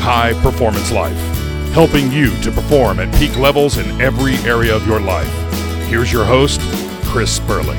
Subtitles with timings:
[0.00, 1.16] High Performance Life,
[1.72, 5.30] helping you to perform at peak levels in every area of your life.
[5.88, 6.60] Here's your host,
[7.04, 7.78] Chris Sperling.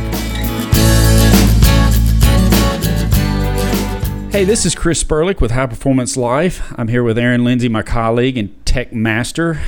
[4.31, 6.73] Hey, this is Chris Sperlich with High Performance Life.
[6.77, 9.59] I'm here with Aaron Lindsay, my colleague and tech master.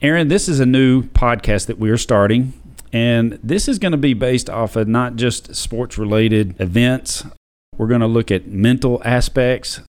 [0.00, 2.52] Aaron, this is a new podcast that we are starting,
[2.92, 7.24] and this is going to be based off of not just sports related events.
[7.76, 9.80] We're going to look at mental aspects.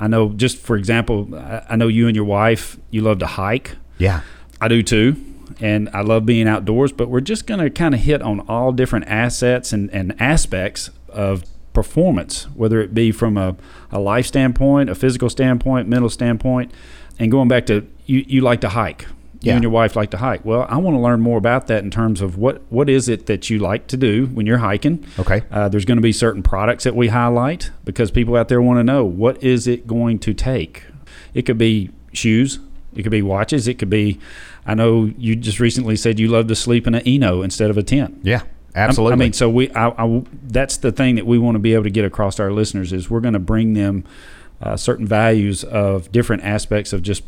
[0.00, 1.28] I know, just for example,
[1.68, 3.76] I know you and your wife, you love to hike.
[3.98, 4.22] Yeah.
[4.60, 5.16] I do too.
[5.60, 8.72] And I love being outdoors, but we're just going to kind of hit on all
[8.72, 11.44] different assets and, and aspects of
[11.74, 13.56] performance, whether it be from a,
[13.90, 16.72] a life standpoint, a physical standpoint, mental standpoint.
[17.18, 19.06] And going back to you, you like to hike.
[19.42, 19.54] You Yeah.
[19.54, 20.44] and your wife like to hike.
[20.44, 23.24] Well, I want to learn more about that in terms of what, what is it
[23.26, 25.04] that you like to do when you're hiking.
[25.18, 25.42] Okay.
[25.50, 28.78] Uh, there's going to be certain products that we highlight because people out there want
[28.78, 30.84] to know what is it going to take.
[31.32, 32.58] It could be shoes,
[32.94, 34.18] it could be watches, it could be.
[34.66, 37.78] I know you just recently said you love to sleep in an Eno instead of
[37.78, 38.18] a tent.
[38.22, 38.42] Yeah.
[38.74, 39.14] Absolutely.
[39.14, 41.84] I mean, so we, I, I, that's the thing that we want to be able
[41.84, 44.04] to get across to our listeners is we're going to bring them
[44.60, 47.22] uh, certain values of different aspects of just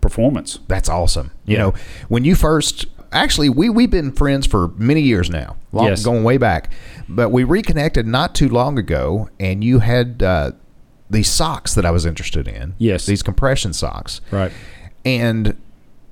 [0.00, 0.58] performance.
[0.68, 1.30] That's awesome.
[1.46, 1.58] You Yeah.
[1.62, 1.74] know,
[2.08, 6.04] when you first actually we we've been friends for many years now, long, Yes.
[6.04, 6.70] going way back.
[7.08, 10.52] But we reconnected not too long ago, and you had uh,
[11.10, 12.74] these socks that I was interested in.
[12.78, 13.06] Yes.
[13.06, 14.52] these compression socks, Right.
[15.06, 15.56] and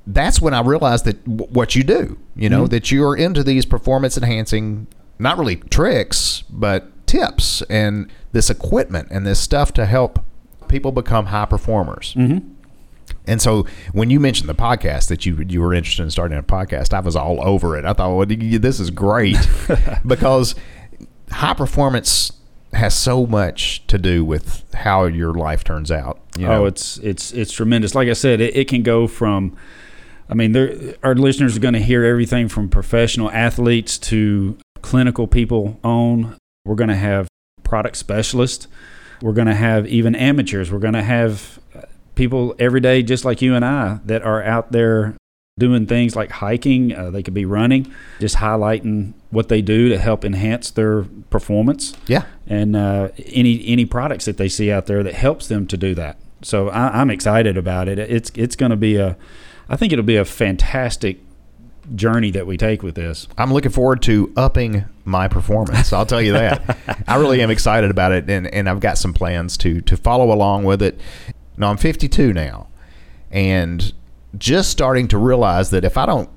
[0.07, 2.71] that's when I realized that w- what you do, you know, Mm-hmm.
[2.71, 4.87] that you are into these performance enhancing,
[5.19, 10.21] not really tricks, but tips and this equipment and this stuff to help
[10.69, 12.15] people become high performers.
[12.17, 12.39] Mm-hmm.
[13.27, 16.43] And so when you mentioned the podcast that you you were interested in starting a
[16.43, 17.85] podcast, I was all over it.
[17.85, 19.37] I thought, well, this is great
[20.07, 20.55] because
[21.31, 22.33] high performance
[22.73, 26.21] has so much to do with how your life turns out.
[26.37, 26.63] You oh, know?
[26.63, 27.95] Oh, it's it's it's tremendous.
[27.95, 29.57] Like I said, it, it can go from.
[30.29, 35.79] I mean, our listeners are going to hear everything from professional athletes to clinical people
[35.85, 36.37] on.
[36.65, 37.29] We're going to have
[37.63, 38.67] product specialists.
[39.23, 40.73] We're going to have even amateurs.
[40.73, 41.61] We're going to have
[42.17, 45.15] people every day, just like you and I, that are out there
[45.59, 46.95] doing things like hiking.
[46.95, 51.95] Uh, they could be running, just highlighting what they do to help enhance their performance
[52.07, 52.25] yeah.
[52.47, 55.95] and uh, any any products that they see out there that helps them to do
[55.95, 56.19] that.
[56.43, 57.99] So I, I'm excited about it.
[57.99, 59.17] It's it's going to be a,
[59.69, 61.21] I think it'll be a fantastic
[61.95, 63.29] journey that we take with this.
[63.39, 65.93] I'm looking forward to upping my performance.
[65.93, 67.05] I'll tell you that.
[67.09, 70.33] I really am excited about it, and, and I've got some plans to to follow
[70.33, 71.01] along with it.
[71.57, 72.69] Now I'm 52 now,
[73.31, 73.93] and
[74.37, 76.29] just starting to realize that if I don't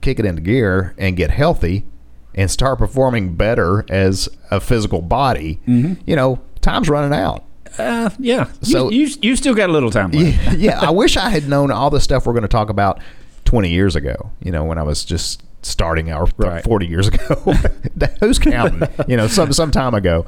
[0.00, 1.84] kick it into gear and get healthy
[2.34, 7.44] and start performing better as a physical body, you know, time's running out.
[7.78, 8.50] Uh, yeah.
[8.62, 10.36] So- you, you you still got a little time left.
[10.44, 13.00] Yeah, yeah, I wish I had known all the stuff we're going to talk about
[13.44, 16.62] 20 years ago, you know, when I was just starting our Right.
[16.64, 17.34] 40 years ago.
[18.20, 18.82] Who's counting?
[19.08, 20.26] You know, some some time ago.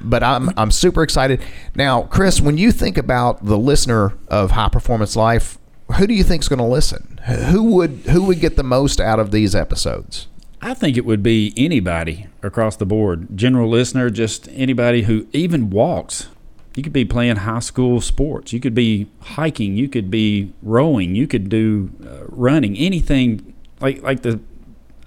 [0.00, 1.40] But I'm I'm super excited.
[1.74, 5.58] Now, Chris, when you think about the listener of High Performance Life,
[5.96, 7.18] who do you think is going to listen?
[7.26, 10.28] Who would who would get the most out of these episodes?
[10.62, 15.68] I think it would be anybody across the board, general listener, just anybody who even
[15.68, 16.28] walks.
[16.74, 18.52] You could be playing high school sports.
[18.52, 19.76] You could be hiking.
[19.76, 21.14] You could be rowing.
[21.14, 22.76] You could do uh, running.
[22.78, 24.40] Anything like like the,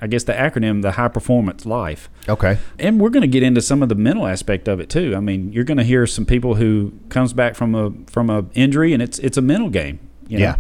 [0.02, 2.10] I guess the acronym, the high performance life.
[2.30, 2.60] Okay.
[2.78, 5.16] And we're going to get into some of the mental aspect of it too.
[5.16, 8.46] I mean, you're going to hear some people who comes back from a from a
[8.54, 10.00] injury, and it's it's a mental game.
[10.28, 10.44] You know?
[10.44, 10.56] Yeah.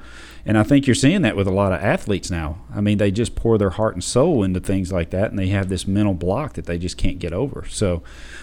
[0.47, 2.59] And I think you're seeing that with a lot of athletes now.
[2.73, 5.49] I mean, they just pour their heart and soul into things like that, and they
[5.49, 7.65] have this mental block that they just can't get over.
[7.69, 8.01] So,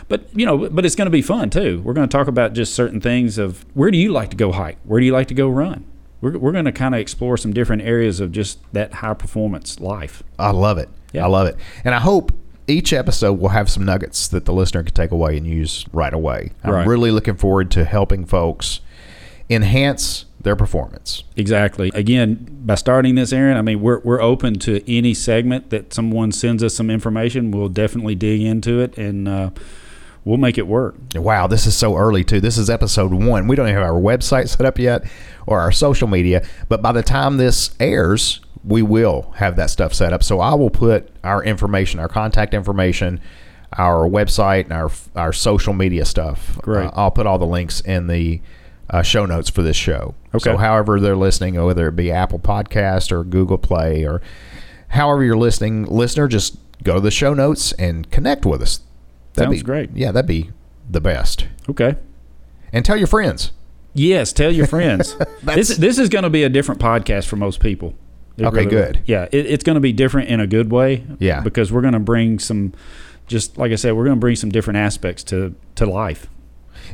[0.08, 1.80] but you know, but it's going to be fun too.
[1.82, 4.52] We're going to talk about just certain things of where do you like to go
[4.52, 4.76] hike?
[4.84, 5.86] Where do you like to go run?
[6.24, 9.78] We're, we're going to kind of explore some different areas of just that high performance
[9.78, 10.22] life.
[10.38, 10.88] I love it.
[11.12, 11.24] Yeah.
[11.24, 11.56] I love it.
[11.84, 12.32] And I hope
[12.66, 16.14] each episode will have some nuggets that the listener can take away and use right
[16.14, 16.52] away.
[16.64, 16.86] I'm Right.
[16.86, 18.80] really looking forward to helping folks
[19.50, 21.24] enhance their performance.
[21.36, 21.90] Exactly.
[21.94, 26.32] Again, by starting this, Aaron, I mean we're we're open to any segment that someone
[26.32, 27.50] sends us some information.
[27.50, 29.50] We'll definitely dig into it and uh,
[30.24, 30.96] we'll make it work.
[31.14, 32.40] Wow, this is so early too.
[32.40, 33.48] This is episode one.
[33.48, 35.04] We don't even have our website set up yet
[35.46, 39.92] or our social media, but by the time this airs, we will have that stuff
[39.92, 40.22] set up.
[40.22, 43.20] So I will put our information, our contact information,
[43.76, 46.58] our website, and our our social media stuff.
[46.62, 46.86] Great.
[46.86, 48.40] Uh, I'll put all the links in the
[48.90, 50.14] uh, show notes for this show.
[50.34, 50.44] Okay.
[50.44, 54.22] So however they're listening, whether it be Apple Podcast or Google Play or
[54.88, 58.80] however you're listening, listener, just go to the show notes and connect with us.
[59.36, 59.90] Sounds be, great.
[59.94, 60.50] Yeah, that'd be
[60.88, 61.46] the best.
[61.68, 61.96] Okay.
[62.72, 63.52] And tell your friends.
[63.94, 65.16] Yes, tell your friends.
[65.42, 67.94] This this is going to be a different podcast for most people.
[68.36, 69.02] It Okay, good.
[69.04, 71.04] Yeah, it, it's going to be different in a good way.
[71.18, 71.40] Yeah.
[71.40, 72.72] because we're going to bring some,
[73.26, 76.28] just like I said, we're going to bring some different aspects to to life.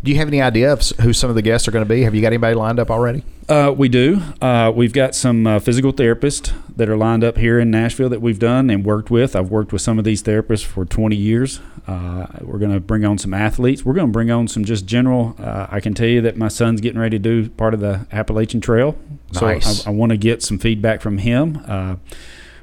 [0.03, 2.03] Do you have any idea of who some of the guests are going to be?
[2.03, 3.23] Have you got anybody lined up already?
[3.49, 4.23] Uh, we do.
[4.41, 8.23] Uh, we've got some uh, physical therapists that are lined up here in Nashville that
[8.23, 9.37] we've done and worked with.
[9.37, 11.61] I've worked with some of these therapists for 20 years.
[11.87, 13.85] Uh, we're going to bring on some athletes.
[13.85, 15.35] We're going to bring on some just general.
[15.39, 18.07] Uh, I can tell you that my son's getting ready to do part of the
[18.11, 18.97] Appalachian Trail.
[19.33, 21.57] So I, I want to get some feedback from him.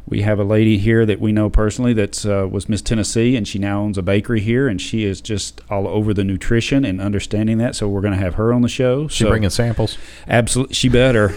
[0.09, 3.45] We have a lady here that we know personally that uh, was Miss Tennessee, and
[3.45, 7.01] she now owns a bakery here, and she is just all over the nutrition and
[7.01, 7.75] understanding that.
[7.75, 9.09] So we're going to have her on the show.
[9.09, 9.97] She so bringing samples?
[10.27, 11.35] Absolutely, she better.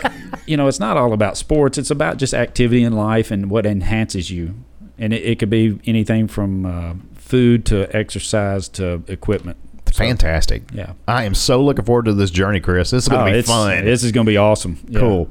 [0.46, 1.78] you know, it's not all about sports.
[1.78, 4.54] It's about just activity in life and what enhances you,
[4.98, 9.56] and it, it could be anything from uh, food to exercise to equipment.
[9.90, 10.62] So, Fantastic.
[10.72, 10.92] Yeah.
[11.06, 12.92] I am so looking forward to this journey, Chris.
[12.92, 13.84] This is going Oh, to be fun.
[13.84, 14.78] This is going to be awesome.
[14.88, 15.24] Yeah.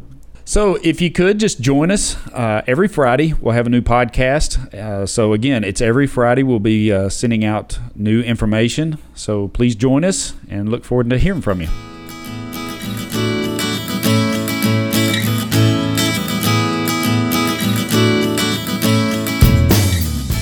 [0.51, 4.73] So, if you could just join us uh, every Friday, we'll have a new podcast.
[4.73, 6.43] Uh, so, again, it's every Friday.
[6.43, 8.97] We'll be uh, sending out new information.
[9.15, 11.69] So, please join us and look forward to hearing from you.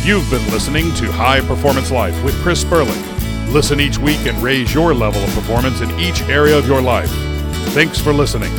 [0.04, 3.54] You've been listening to High Performance Life with Chris Sperling.
[3.54, 7.12] Listen each week and raise your level of performance in each area of your life.
[7.76, 8.52] Thanks for listening.